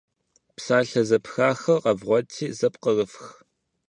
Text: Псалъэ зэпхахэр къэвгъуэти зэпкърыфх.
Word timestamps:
Псалъэ 0.55 1.01
зэпхахэр 1.09 1.81
къэвгъуэти 1.83 2.45
зэпкърыфх. 2.59 3.25